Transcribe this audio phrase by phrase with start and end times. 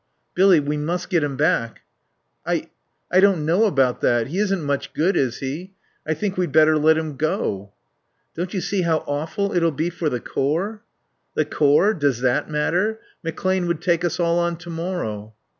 [0.33, 1.81] "Billy we must get him back."
[2.43, 2.71] "I
[3.11, 4.29] I don't know about that.
[4.29, 5.75] He isn't much good, is he?
[6.07, 7.73] I think we'd better let him go."
[8.35, 10.81] "Don't you see how awful it'll be for the Corps?"
[11.35, 11.93] "The Corps?
[11.93, 12.99] Does that matter?
[13.23, 15.35] McClane would take us all on to morrow."